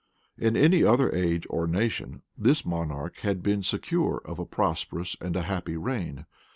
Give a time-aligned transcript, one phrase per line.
[0.35, 5.35] In any other age or nation, this monarch had been secure of a prosperous and
[5.35, 6.25] a happy reign.